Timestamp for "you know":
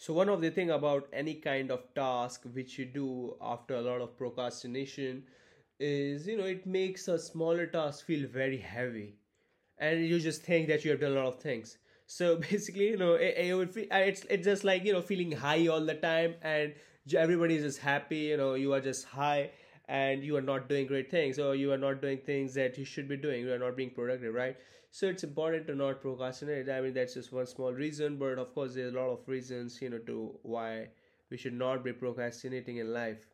6.26-6.44, 12.88-13.14, 14.84-15.02, 18.32-18.54, 29.82-29.98